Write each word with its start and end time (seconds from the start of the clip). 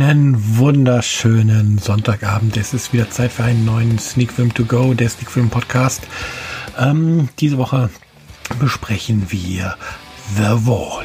Einen 0.00 0.58
wunderschönen 0.58 1.78
Sonntagabend. 1.78 2.56
Es 2.56 2.72
ist 2.72 2.92
wieder 2.92 3.10
Zeit 3.10 3.32
für 3.32 3.42
einen 3.42 3.64
neuen 3.64 3.98
Sneak 3.98 4.30
Film 4.30 4.54
to 4.54 4.64
Go, 4.64 4.94
der 4.94 5.08
Sneak 5.08 5.28
Film 5.28 5.50
Podcast. 5.50 6.06
Ähm, 6.78 7.28
diese 7.40 7.58
Woche 7.58 7.90
besprechen 8.60 9.26
wir 9.30 9.76
The 10.36 10.66
Wall. 10.66 11.04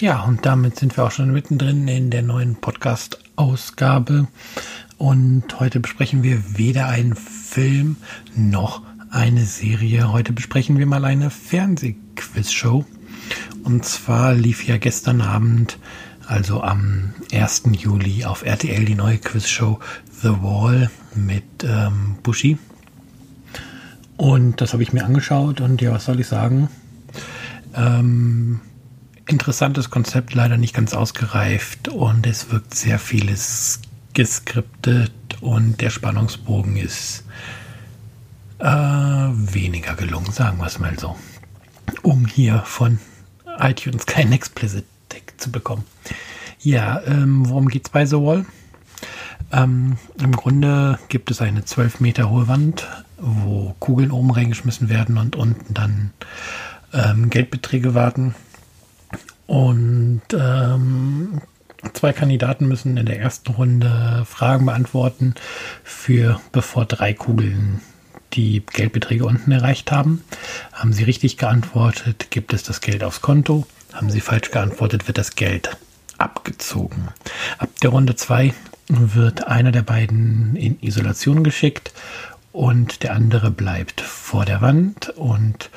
Ja, 0.00 0.22
und 0.24 0.44
damit 0.44 0.78
sind 0.78 0.96
wir 0.96 1.04
auch 1.04 1.10
schon 1.10 1.32
mittendrin 1.32 1.88
in 1.88 2.10
der 2.10 2.22
neuen 2.22 2.56
Podcast-Ausgabe. 2.56 4.28
Und 5.00 5.58
heute 5.58 5.80
besprechen 5.80 6.22
wir 6.22 6.58
weder 6.58 6.88
einen 6.88 7.16
Film 7.16 7.96
noch 8.36 8.82
eine 9.10 9.46
Serie. 9.46 10.12
Heute 10.12 10.34
besprechen 10.34 10.76
wir 10.76 10.84
mal 10.84 11.06
eine 11.06 11.30
Fernsehquiz-Show. 11.30 12.84
Und 13.64 13.86
zwar 13.86 14.34
lief 14.34 14.66
ja 14.66 14.76
gestern 14.76 15.22
Abend, 15.22 15.78
also 16.26 16.62
am 16.62 17.14
1. 17.32 17.62
Juli, 17.78 18.26
auf 18.26 18.44
RTL 18.44 18.84
die 18.84 18.94
neue 18.94 19.16
Quizshow 19.16 19.80
The 20.20 20.34
Wall 20.42 20.90
mit 21.14 21.64
ähm, 21.64 22.18
Bushi. 22.22 22.58
Und 24.18 24.60
das 24.60 24.74
habe 24.74 24.82
ich 24.82 24.92
mir 24.92 25.06
angeschaut 25.06 25.62
und 25.62 25.80
ja, 25.80 25.92
was 25.92 26.04
soll 26.04 26.20
ich 26.20 26.26
sagen? 26.26 26.68
Ähm, 27.74 28.60
interessantes 29.26 29.88
Konzept, 29.88 30.34
leider 30.34 30.58
nicht 30.58 30.74
ganz 30.74 30.92
ausgereift 30.92 31.88
und 31.88 32.26
es 32.26 32.52
wirkt 32.52 32.74
sehr 32.74 32.98
vieles 32.98 33.80
geskriptet 34.14 35.12
und 35.40 35.80
der 35.80 35.90
Spannungsbogen 35.90 36.76
ist 36.76 37.24
äh, 38.58 38.64
weniger 38.64 39.94
gelungen, 39.94 40.32
sagen 40.32 40.58
wir 40.58 40.66
es 40.66 40.78
mal 40.78 40.98
so. 40.98 41.16
Um 42.02 42.26
hier 42.26 42.60
von 42.60 42.98
iTunes 43.58 44.06
kein 44.06 44.32
Explicit 44.32 44.84
Tag 45.08 45.34
zu 45.38 45.50
bekommen. 45.50 45.84
Ja, 46.60 47.00
ähm, 47.06 47.48
worum 47.48 47.68
es 47.68 47.90
bei 47.90 48.06
The 48.06 48.16
Wall? 48.16 48.46
Ähm, 49.52 49.96
Im 50.20 50.32
Grunde 50.32 50.98
gibt 51.08 51.30
es 51.30 51.40
eine 51.40 51.64
12 51.64 52.00
Meter 52.00 52.30
hohe 52.30 52.48
Wand, 52.48 52.86
wo 53.18 53.74
Kugeln 53.80 54.10
oben 54.10 54.30
reingeschmissen 54.30 54.88
werden 54.88 55.18
und 55.18 55.36
unten 55.36 55.74
dann 55.74 56.12
ähm, 56.92 57.30
Geldbeträge 57.30 57.94
warten. 57.94 58.34
Und 59.46 60.22
ähm, 60.32 61.40
Zwei 61.94 62.12
Kandidaten 62.12 62.68
müssen 62.68 62.96
in 62.96 63.06
der 63.06 63.18
ersten 63.18 63.52
Runde 63.52 64.24
Fragen 64.26 64.66
beantworten, 64.66 65.34
für 65.82 66.40
bevor 66.52 66.84
drei 66.84 67.14
Kugeln 67.14 67.80
die 68.34 68.62
Geldbeträge 68.72 69.24
unten 69.24 69.50
erreicht 69.50 69.90
haben. 69.90 70.22
Haben 70.72 70.92
sie 70.92 71.04
richtig 71.04 71.36
geantwortet, 71.36 72.30
gibt 72.30 72.52
es 72.52 72.62
das 72.62 72.80
Geld 72.80 73.02
aufs 73.02 73.22
Konto. 73.22 73.66
Haben 73.92 74.10
sie 74.10 74.20
falsch 74.20 74.50
geantwortet, 74.50 75.08
wird 75.08 75.18
das 75.18 75.34
Geld 75.34 75.76
abgezogen. 76.18 77.08
Ab 77.58 77.70
der 77.82 77.90
Runde 77.90 78.14
2 78.14 78.52
wird 78.88 79.46
einer 79.46 79.72
der 79.72 79.82
beiden 79.82 80.56
in 80.56 80.80
Isolation 80.80 81.42
geschickt 81.42 81.92
und 82.52 83.02
der 83.02 83.14
andere 83.14 83.50
bleibt 83.50 84.00
vor 84.00 84.44
der 84.44 84.60
Wand 84.60 85.10
und 85.10 85.70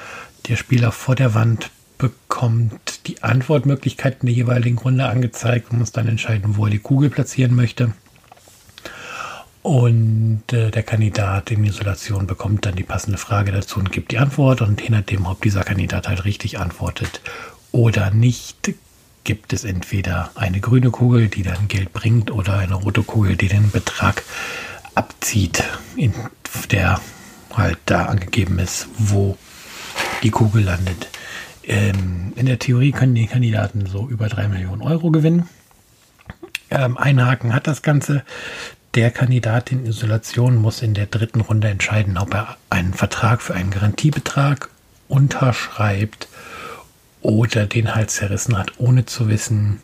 der 0.47 0.57
Spieler 0.57 0.91
vor 0.91 1.15
der 1.15 1.33
Wand 1.33 1.71
bekommt 1.97 3.07
die 3.07 3.21
Antwortmöglichkeiten 3.23 4.27
der 4.27 4.35
jeweiligen 4.35 4.77
Runde 4.77 5.05
angezeigt 5.07 5.71
und 5.71 5.79
muss 5.79 5.91
dann 5.91 6.07
entscheiden, 6.07 6.57
wo 6.57 6.65
er 6.65 6.71
die 6.71 6.79
Kugel 6.79 7.09
platzieren 7.09 7.55
möchte. 7.55 7.93
Und 9.61 10.43
äh, 10.51 10.71
der 10.71 10.83
Kandidat 10.83 11.49
in 11.49 11.63
Isolation 11.63 12.27
bekommt 12.27 12.65
dann 12.65 12.75
die 12.75 12.83
passende 12.83 13.17
Frage 13.17 13.53
dazu 13.53 13.79
und 13.79 13.93
gibt 13.93 14.11
die 14.11 14.17
Antwort. 14.17 14.61
Und 14.61 14.81
je 14.81 14.89
nachdem, 14.89 15.25
ob 15.25 15.41
dieser 15.41 15.63
Kandidat 15.63 16.09
halt 16.09 16.25
richtig 16.25 16.59
antwortet 16.59 17.21
oder 17.71 18.11
nicht, 18.11 18.73
gibt 19.23 19.53
es 19.53 19.63
entweder 19.63 20.31
eine 20.35 20.59
grüne 20.59 20.91
Kugel, 20.91 21.29
die 21.29 21.43
dann 21.43 21.69
Geld 21.69 21.93
bringt, 21.93 22.29
oder 22.29 22.57
eine 22.57 22.75
rote 22.75 23.03
Kugel, 23.03 23.37
die 23.37 23.47
den 23.47 23.71
Betrag 23.71 24.23
abzieht, 24.95 25.63
in 25.95 26.13
der 26.71 26.99
halt 27.53 27.79
da 27.85 28.05
angegeben 28.05 28.59
ist, 28.59 28.87
wo 28.97 29.37
die 30.23 30.31
Kugel 30.31 30.63
landet. 30.63 31.07
Ähm, 31.63 32.33
in 32.35 32.45
der 32.45 32.59
Theorie 32.59 32.91
können 32.91 33.15
die 33.15 33.27
Kandidaten 33.27 33.85
so 33.85 34.07
über 34.07 34.27
drei 34.27 34.47
Millionen 34.47 34.81
Euro 34.81 35.11
gewinnen. 35.11 35.47
Ähm, 36.69 36.97
ein 36.97 37.23
Haken 37.25 37.53
hat 37.53 37.67
das 37.67 37.81
Ganze. 37.81 38.23
Der 38.95 39.11
Kandidat 39.11 39.71
in 39.71 39.85
Isolation 39.85 40.55
muss 40.55 40.81
in 40.81 40.93
der 40.93 41.07
dritten 41.07 41.41
Runde 41.41 41.67
entscheiden, 41.67 42.17
ob 42.17 42.33
er 42.33 42.57
einen 42.69 42.93
Vertrag 42.93 43.41
für 43.41 43.53
einen 43.53 43.71
Garantiebetrag 43.71 44.69
unterschreibt 45.07 46.27
oder 47.21 47.65
den 47.65 47.95
Hals 47.95 48.15
zerrissen 48.15 48.57
hat, 48.57 48.73
ohne 48.77 49.05
zu 49.05 49.29
wissen, 49.29 49.81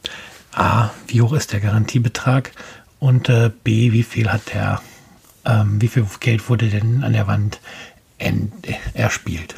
a, 0.53 0.89
wie 1.07 1.21
hoch 1.21 1.33
ist 1.33 1.53
der 1.53 1.59
Garantiebetrag 1.59 2.51
und 2.99 3.29
äh, 3.29 3.49
b, 3.63 3.93
wie 3.93 4.03
viel 4.03 4.31
hat 4.31 4.53
der, 4.53 4.81
ähm, 5.45 5.81
wie 5.81 5.87
viel 5.87 6.05
Geld 6.19 6.49
wurde 6.49 6.67
denn 6.67 7.03
an 7.03 7.13
der 7.13 7.27
Wand 7.27 7.59
erspielt. 8.93 9.55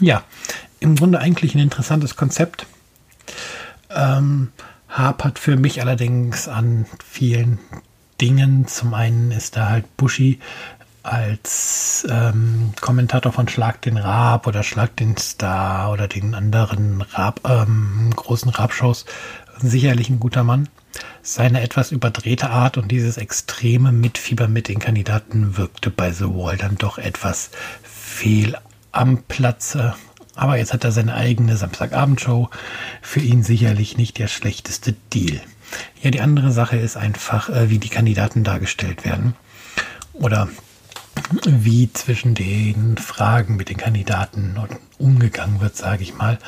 Ja, 0.00 0.24
im 0.82 0.96
Grunde 0.96 1.18
eigentlich 1.18 1.54
ein 1.54 1.60
interessantes 1.60 2.16
Konzept. 2.16 2.66
Ähm, 3.90 4.52
hapert 4.88 5.38
für 5.38 5.56
mich 5.56 5.80
allerdings 5.80 6.48
an 6.48 6.86
vielen 7.04 7.58
Dingen. 8.20 8.66
Zum 8.66 8.94
einen 8.94 9.32
ist 9.32 9.56
da 9.56 9.68
halt 9.68 9.96
Bushi 9.96 10.38
als 11.02 12.06
ähm, 12.08 12.72
Kommentator 12.80 13.32
von 13.32 13.48
Schlag 13.48 13.82
den 13.82 13.96
Rab 13.96 14.46
oder 14.46 14.62
Schlag 14.62 14.96
den 14.96 15.16
Star 15.16 15.90
oder 15.90 16.06
den 16.06 16.34
anderen 16.34 17.00
Rab, 17.00 17.40
ähm, 17.48 18.12
großen 18.14 18.50
Rab-Shows 18.50 19.06
sicherlich 19.60 20.10
ein 20.10 20.20
guter 20.20 20.44
Mann. 20.44 20.68
Seine 21.22 21.62
etwas 21.62 21.92
überdrehte 21.92 22.50
Art 22.50 22.76
und 22.76 22.88
dieses 22.88 23.16
extreme 23.16 23.92
Mitfieber 23.92 24.48
mit 24.48 24.68
den 24.68 24.78
Kandidaten 24.78 25.56
wirkte 25.56 25.90
bei 25.90 26.12
The 26.12 26.26
Wall 26.26 26.56
dann 26.56 26.76
doch 26.76 26.98
etwas 26.98 27.50
fehl 27.82 28.56
am 28.90 29.22
Platze. 29.22 29.94
Aber 30.34 30.56
jetzt 30.56 30.72
hat 30.72 30.84
er 30.84 30.92
seine 30.92 31.14
eigene 31.14 31.56
Samstagabendshow. 31.56 32.48
Für 33.00 33.20
ihn 33.20 33.42
sicherlich 33.42 33.96
nicht 33.96 34.18
der 34.18 34.28
schlechteste 34.28 34.94
Deal. 35.12 35.40
Ja, 36.02 36.10
die 36.10 36.20
andere 36.20 36.52
Sache 36.52 36.76
ist 36.76 36.96
einfach, 36.96 37.48
äh, 37.48 37.70
wie 37.70 37.78
die 37.78 37.88
Kandidaten 37.88 38.44
dargestellt 38.44 39.04
werden. 39.04 39.34
Oder 40.12 40.48
wie 41.44 41.92
zwischen 41.92 42.34
den 42.34 42.96
Fragen 42.96 43.56
mit 43.56 43.68
den 43.68 43.76
Kandidaten 43.76 44.56
umgegangen 44.98 45.60
wird, 45.60 45.76
sage 45.76 46.02
ich 46.02 46.14
mal. 46.14 46.38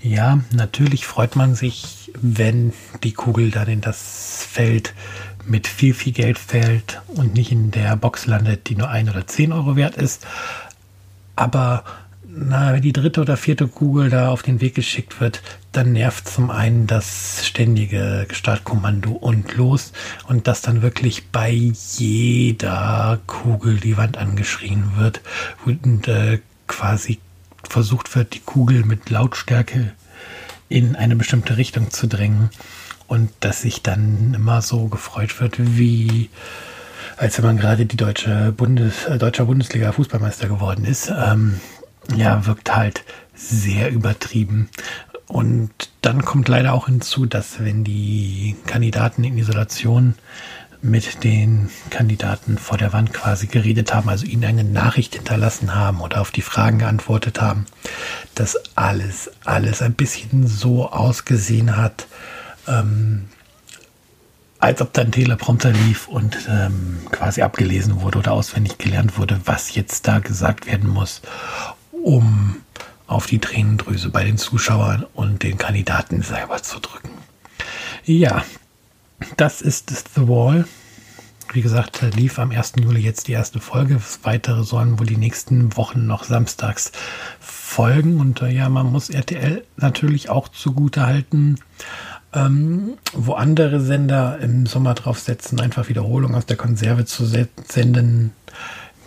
Ja, 0.00 0.40
natürlich 0.52 1.06
freut 1.06 1.36
man 1.36 1.54
sich, 1.54 2.12
wenn 2.20 2.72
die 3.02 3.12
Kugel 3.12 3.50
dann 3.50 3.68
in 3.68 3.80
das 3.80 4.46
Feld 4.48 4.94
mit 5.46 5.66
viel, 5.66 5.94
viel 5.94 6.12
Geld 6.12 6.38
fällt 6.38 7.02
und 7.08 7.34
nicht 7.34 7.52
in 7.52 7.70
der 7.70 7.96
Box 7.96 8.26
landet, 8.26 8.68
die 8.68 8.76
nur 8.76 8.88
ein 8.88 9.08
oder 9.08 9.26
zehn 9.26 9.52
Euro 9.52 9.76
wert 9.76 9.96
ist. 9.96 10.26
Aber 11.36 11.84
na, 12.36 12.72
wenn 12.72 12.82
die 12.82 12.92
dritte 12.92 13.20
oder 13.20 13.36
vierte 13.36 13.68
Kugel 13.68 14.10
da 14.10 14.28
auf 14.28 14.42
den 14.42 14.60
Weg 14.60 14.74
geschickt 14.74 15.20
wird, 15.20 15.42
dann 15.72 15.92
nervt 15.92 16.28
zum 16.28 16.50
einen 16.50 16.86
das 16.86 17.46
ständige 17.46 18.26
Startkommando 18.30 19.12
und 19.12 19.56
los 19.56 19.92
und 20.26 20.46
dass 20.48 20.62
dann 20.62 20.82
wirklich 20.82 21.28
bei 21.28 21.50
jeder 21.50 23.20
Kugel 23.26 23.78
die 23.78 23.96
Wand 23.96 24.18
angeschrien 24.18 24.92
wird 24.96 25.20
und 25.64 26.08
äh, 26.08 26.40
quasi 26.66 27.18
versucht 27.62 28.14
wird, 28.16 28.34
die 28.34 28.40
Kugel 28.40 28.84
mit 28.84 29.10
Lautstärke 29.10 29.92
in 30.68 30.96
eine 30.96 31.16
bestimmte 31.16 31.56
Richtung 31.56 31.90
zu 31.90 32.06
drängen 32.06 32.50
und 33.06 33.30
dass 33.40 33.62
sich 33.62 33.82
dann 33.82 34.34
immer 34.34 34.60
so 34.62 34.86
gefreut 34.86 35.40
wird, 35.40 35.56
wie 35.58 36.30
als 37.16 37.38
wenn 37.38 37.44
man 37.44 37.58
gerade 37.58 37.86
die 37.86 37.96
deutsche 37.96 38.52
Bundes, 38.56 39.04
äh, 39.04 39.18
deutscher 39.18 39.44
Bundesliga 39.44 39.92
Fußballmeister 39.92 40.48
geworden 40.48 40.84
ist. 40.84 41.12
Ähm, 41.16 41.60
ja, 42.16 42.46
wirkt 42.46 42.74
halt 42.74 43.04
sehr 43.34 43.90
übertrieben. 43.90 44.68
Und 45.26 45.70
dann 46.02 46.24
kommt 46.24 46.48
leider 46.48 46.74
auch 46.74 46.86
hinzu, 46.86 47.26
dass 47.26 47.60
wenn 47.60 47.84
die 47.84 48.56
Kandidaten 48.66 49.24
in 49.24 49.38
Isolation 49.38 50.14
mit 50.82 51.24
den 51.24 51.70
Kandidaten 51.88 52.58
vor 52.58 52.76
der 52.76 52.92
Wand 52.92 53.14
quasi 53.14 53.46
geredet 53.46 53.94
haben, 53.94 54.10
also 54.10 54.26
ihnen 54.26 54.44
eine 54.44 54.64
Nachricht 54.64 55.14
hinterlassen 55.14 55.74
haben 55.74 56.02
oder 56.02 56.20
auf 56.20 56.30
die 56.30 56.42
Fragen 56.42 56.78
geantwortet 56.78 57.40
haben, 57.40 57.64
dass 58.34 58.58
alles, 58.76 59.30
alles 59.46 59.80
ein 59.80 59.94
bisschen 59.94 60.46
so 60.46 60.90
ausgesehen 60.90 61.78
hat, 61.78 62.06
ähm, 62.68 63.24
als 64.58 64.82
ob 64.82 64.92
dann 64.92 65.10
Teleprompter 65.10 65.72
lief 65.72 66.06
und 66.06 66.36
ähm, 66.50 66.98
quasi 67.10 67.40
abgelesen 67.40 68.02
wurde 68.02 68.18
oder 68.18 68.32
auswendig 68.32 68.76
gelernt 68.76 69.16
wurde, 69.18 69.40
was 69.46 69.74
jetzt 69.74 70.06
da 70.06 70.18
gesagt 70.18 70.66
werden 70.66 70.90
muss 70.90 71.22
um 72.04 72.56
auf 73.06 73.26
die 73.26 73.38
Tränendrüse 73.38 74.10
bei 74.10 74.24
den 74.24 74.38
Zuschauern 74.38 75.06
und 75.14 75.42
den 75.42 75.58
Kandidaten 75.58 76.22
selber 76.22 76.62
zu 76.62 76.78
drücken. 76.78 77.10
Ja, 78.04 78.44
das 79.36 79.62
ist 79.62 79.90
The 80.14 80.28
Wall. 80.28 80.66
Wie 81.52 81.62
gesagt, 81.62 82.02
lief 82.14 82.38
am 82.38 82.50
1. 82.50 82.74
Juli 82.82 83.00
jetzt 83.00 83.28
die 83.28 83.32
erste 83.32 83.60
Folge. 83.60 84.00
Weitere 84.22 84.64
sollen 84.64 84.98
wohl 84.98 85.06
die 85.06 85.16
nächsten 85.16 85.76
Wochen 85.76 86.06
noch 86.06 86.24
samstags 86.24 86.92
folgen. 87.40 88.20
Und 88.20 88.42
äh, 88.42 88.48
ja, 88.48 88.68
man 88.68 88.90
muss 88.90 89.08
RTL 89.08 89.64
natürlich 89.76 90.28
auch 90.28 90.48
zugute 90.48 91.06
halten, 91.06 91.56
ähm, 92.34 92.98
wo 93.12 93.34
andere 93.34 93.80
Sender 93.80 94.38
im 94.40 94.66
Sommer 94.66 94.94
draufsetzen, 94.94 95.60
einfach 95.60 95.88
Wiederholung 95.88 96.34
aus 96.34 96.46
der 96.46 96.56
Konserve 96.56 97.04
zu 97.04 97.24
senden, 97.24 98.32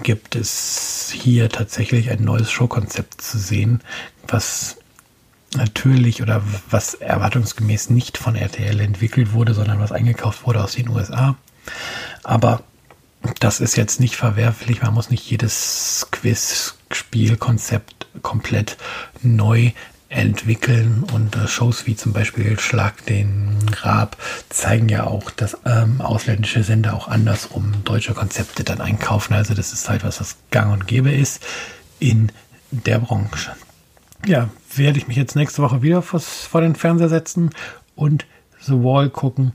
gibt 0.04 0.36
es 0.36 1.12
hier 1.14 1.50
tatsächlich 1.50 2.10
ein 2.12 2.24
neues 2.24 2.52
Showkonzept 2.52 3.22
zu 3.22 3.38
sehen, 3.38 3.82
was 4.28 4.78
natürlich 5.56 6.22
oder 6.22 6.44
was 6.70 6.94
erwartungsgemäß 6.94 7.90
nicht 7.90 8.18
von 8.18 8.36
RTL 8.36 8.80
entwickelt 8.80 9.34
wurde, 9.34 9.54
sondern 9.54 9.80
was 9.80 9.92
eingekauft 9.92 10.46
wurde 10.46 10.64
aus 10.64 10.74
den 10.74 10.90
USA. 10.90 11.36
Aber 12.24 12.64
das 13.40 13.60
ist 13.60 13.76
jetzt 13.76 14.00
nicht 14.00 14.16
verwerflich. 14.16 14.82
Man 14.82 14.94
muss 14.94 15.10
nicht 15.10 15.30
jedes 15.30 16.08
Quiz-Spielkonzept 16.12 18.08
komplett 18.22 18.78
neu 19.22 19.72
entwickeln 20.10 21.04
und 21.14 21.36
äh, 21.36 21.48
Shows 21.48 21.86
wie 21.86 21.96
zum 21.96 22.14
Beispiel 22.14 22.60
Schlag 22.60 23.06
den 23.06 23.58
Rab 23.82 24.18
zeigen 24.50 24.90
ja 24.90 25.06
auch, 25.06 25.32
dass 25.32 25.58
ähm, 25.66 26.02
ausländische 26.02 26.64
Sender 26.64 26.94
auch 26.94 27.08
andersrum 27.08 27.84
deutsche 27.84 28.14
Konzepte 28.14 28.64
dann 28.64 28.80
einkaufen. 28.82 29.34
Also 29.34 29.54
das 29.54 29.74
ist 29.74 29.90
halt 29.90 30.04
was, 30.04 30.22
was 30.22 30.38
gang 30.52 30.72
und 30.72 30.88
gäbe 30.88 31.12
ist 31.12 31.46
in 32.00 32.32
der 32.72 33.00
Branche. 33.00 33.52
Ja, 34.26 34.50
werde 34.76 34.98
ich 34.98 35.08
mich 35.08 35.18
jetzt 35.18 35.36
nächste 35.36 35.62
Woche 35.62 35.82
wieder 35.82 36.02
vor 36.02 36.62
den 36.62 36.76
Fernseher 36.76 37.10
setzen 37.10 37.52
und 37.96 38.26
The 38.62 38.74
Wall 38.74 39.10
gucken. 39.10 39.54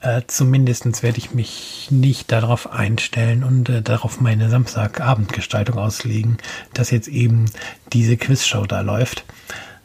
Äh, 0.00 0.22
Zumindest 0.26 1.02
werde 1.02 1.18
ich 1.18 1.34
mich 1.34 1.88
nicht 1.90 2.30
darauf 2.30 2.72
einstellen 2.72 3.42
und 3.42 3.68
äh, 3.68 3.82
darauf 3.82 4.20
meine 4.20 4.48
Samstagabendgestaltung 4.48 5.76
auslegen, 5.78 6.38
dass 6.72 6.90
jetzt 6.90 7.08
eben 7.08 7.46
diese 7.92 8.16
Quizshow 8.16 8.66
da 8.66 8.80
läuft. 8.80 9.24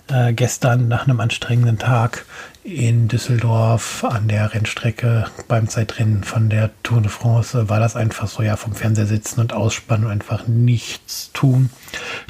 Äh, 0.10 0.34
gestern 0.34 0.90
nach 0.90 1.08
einem 1.08 1.22
anstrengenden 1.22 1.80
Tag 1.80 2.26
in 2.64 3.08
Düsseldorf 3.08 4.04
an 4.04 4.28
der 4.28 4.54
Rennstrecke 4.54 5.28
beim 5.48 5.70
Zeitrennen 5.70 6.26
von 6.26 6.50
der 6.50 6.72
Tour 6.84 7.02
de 7.02 7.10
France 7.10 7.70
war 7.70 7.80
das 7.80 7.96
einfach 7.96 8.28
so, 8.28 8.44
ja, 8.44 8.58
vom 8.58 8.76
Fernseher 8.76 9.06
sitzen 9.06 9.40
und 9.40 9.54
ausspannen 9.54 10.06
und 10.06 10.12
einfach 10.12 10.46
nichts 10.46 11.32
tun. 11.32 11.70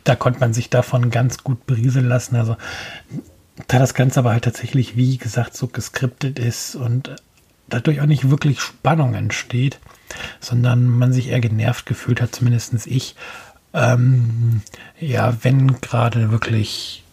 Da 0.04 0.16
konnte 0.16 0.40
man 0.40 0.54
sich 0.54 0.70
davon 0.70 1.10
ganz 1.10 1.44
gut 1.44 1.66
berieseln 1.66 2.08
lassen. 2.08 2.36
Also, 2.36 2.58
da 3.68 3.80
das 3.80 3.96
Ganze 3.96 4.20
aber 4.20 4.32
halt 4.32 4.44
tatsächlich, 4.44 4.96
wie 4.96 5.18
gesagt, 5.18 5.58
so 5.58 5.68
geskriptet 5.68 6.38
ist 6.38 6.76
und 6.76 7.16
dadurch 7.70 8.02
auch 8.02 8.06
nicht 8.06 8.30
wirklich 8.30 8.60
Spannung 8.60 9.16
entsteht, 9.16 9.80
sondern 10.40 10.86
man 10.88 11.12
sich 11.12 11.30
eher 11.30 11.40
genervt 11.40 11.88
gefühlt 11.88 12.22
hat, 12.22 12.36
zumindest 12.36 12.86
ich. 12.86 13.16
Ähm, 13.74 14.62
ja, 15.00 15.36
wenn 15.42 15.82
gerade 15.82 16.32
wirklich 16.32 17.04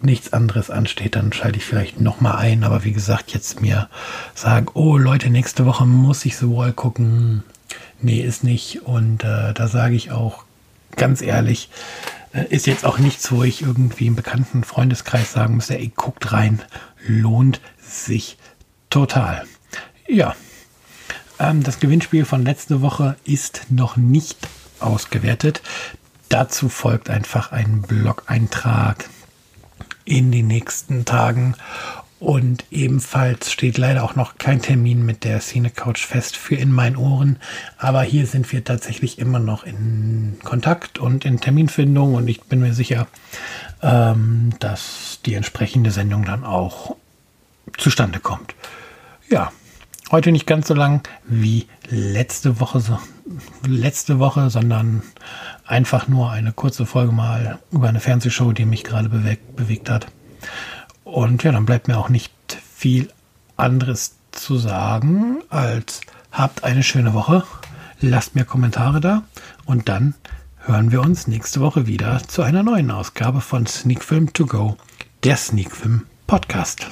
nichts 0.00 0.32
anderes 0.32 0.70
ansteht, 0.70 1.16
dann 1.16 1.32
schalte 1.32 1.58
ich 1.58 1.64
vielleicht 1.64 2.00
nochmal 2.00 2.36
ein. 2.36 2.64
Aber 2.64 2.84
wie 2.84 2.92
gesagt, 2.92 3.32
jetzt 3.32 3.60
mir 3.60 3.88
sagen, 4.34 4.66
oh 4.74 4.96
Leute, 4.96 5.30
nächste 5.30 5.66
Woche 5.66 5.86
muss 5.86 6.24
ich 6.24 6.36
The 6.36 6.48
Wall 6.48 6.72
gucken. 6.72 7.42
Nee, 8.00 8.20
ist 8.20 8.44
nicht. 8.44 8.82
Und 8.82 9.24
äh, 9.24 9.54
da 9.54 9.68
sage 9.68 9.94
ich 9.94 10.10
auch 10.10 10.44
ganz 10.96 11.22
ehrlich, 11.22 11.70
äh, 12.32 12.44
ist 12.50 12.66
jetzt 12.66 12.84
auch 12.84 12.98
nichts, 12.98 13.30
wo 13.32 13.42
ich 13.42 13.62
irgendwie 13.62 14.06
im 14.06 14.16
bekannten 14.16 14.64
Freundeskreis 14.64 15.32
sagen 15.32 15.54
muss, 15.54 15.70
ey, 15.70 15.92
guckt 15.94 16.32
rein, 16.32 16.60
lohnt 17.06 17.60
sich 17.80 18.36
total. 18.90 19.44
Ja, 20.06 20.34
ähm, 21.38 21.62
das 21.62 21.80
Gewinnspiel 21.80 22.24
von 22.24 22.44
letzte 22.44 22.82
Woche 22.82 23.16
ist 23.24 23.66
noch 23.70 23.96
nicht 23.96 24.38
ausgewertet. 24.80 25.62
Dazu 26.28 26.68
folgt 26.68 27.10
einfach 27.10 27.52
ein 27.52 27.82
Blog-Eintrag 27.82 29.08
in 30.04 30.32
den 30.32 30.46
nächsten 30.46 31.04
Tagen. 31.04 31.54
Und 32.20 32.64
ebenfalls 32.70 33.52
steht 33.52 33.76
leider 33.76 34.02
auch 34.02 34.14
noch 34.14 34.38
kein 34.38 34.62
Termin 34.62 35.04
mit 35.04 35.24
der 35.24 35.40
Cine 35.40 35.68
Couch 35.68 36.06
fest 36.06 36.36
für 36.36 36.54
in 36.54 36.72
meinen 36.72 36.96
Ohren. 36.96 37.36
Aber 37.76 38.02
hier 38.02 38.26
sind 38.26 38.50
wir 38.50 38.64
tatsächlich 38.64 39.18
immer 39.18 39.40
noch 39.40 39.64
in 39.64 40.38
Kontakt 40.42 40.98
und 40.98 41.26
in 41.26 41.40
Terminfindung. 41.40 42.14
Und 42.14 42.28
ich 42.28 42.42
bin 42.42 42.60
mir 42.60 42.72
sicher, 42.72 43.08
ähm, 43.82 44.54
dass 44.58 45.20
die 45.26 45.34
entsprechende 45.34 45.90
Sendung 45.90 46.24
dann 46.24 46.44
auch 46.44 46.96
zustande 47.76 48.20
kommt. 48.20 48.54
Ja, 49.28 49.52
heute 50.10 50.32
nicht 50.32 50.46
ganz 50.46 50.68
so 50.68 50.74
lang 50.74 51.06
wie 51.26 51.66
letzte 51.90 52.58
Woche, 52.58 52.80
letzte 53.66 54.18
Woche, 54.18 54.50
sondern 54.50 55.02
einfach 55.66 56.08
nur 56.08 56.30
eine 56.30 56.52
kurze 56.52 56.86
Folge 56.86 57.12
mal 57.12 57.58
über 57.70 57.88
eine 57.88 58.00
Fernsehshow, 58.00 58.52
die 58.52 58.64
mich 58.64 58.84
gerade 58.84 59.08
bewegt, 59.08 59.56
bewegt 59.56 59.90
hat. 59.90 60.06
Und 61.04 61.42
ja, 61.42 61.52
dann 61.52 61.66
bleibt 61.66 61.88
mir 61.88 61.98
auch 61.98 62.08
nicht 62.08 62.32
viel 62.74 63.10
anderes 63.56 64.16
zu 64.32 64.56
sagen, 64.56 65.38
als 65.48 66.00
habt 66.32 66.64
eine 66.64 66.82
schöne 66.82 67.14
Woche, 67.14 67.44
lasst 68.00 68.34
mir 68.34 68.44
Kommentare 68.44 69.00
da 69.00 69.22
und 69.64 69.88
dann 69.88 70.14
hören 70.58 70.90
wir 70.90 71.00
uns 71.00 71.26
nächste 71.26 71.60
Woche 71.60 71.86
wieder 71.86 72.22
zu 72.26 72.42
einer 72.42 72.62
neuen 72.62 72.90
Ausgabe 72.90 73.40
von 73.40 73.66
Sneak 73.66 74.02
Film 74.02 74.32
To 74.32 74.46
Go, 74.46 74.76
der 75.22 75.36
Sneak 75.36 75.70
Film 75.70 76.06
Podcast. 76.26 76.88